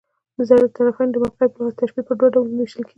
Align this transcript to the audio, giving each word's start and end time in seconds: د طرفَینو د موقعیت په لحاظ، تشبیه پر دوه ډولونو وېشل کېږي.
د 0.37 0.41
طرفَینو 0.77 1.11
د 1.13 1.15
موقعیت 1.23 1.51
په 1.53 1.59
لحاظ، 1.61 1.73
تشبیه 1.81 2.03
پر 2.07 2.15
دوه 2.19 2.27
ډولونو 2.33 2.59
وېشل 2.61 2.83
کېږي. 2.85 2.89